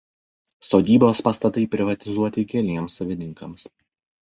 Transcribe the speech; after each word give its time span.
Sodybos 0.67 1.21
pastatai 1.27 1.65
privatizuoti 1.77 2.47
keliems 2.55 2.99
savininkams. 3.03 3.71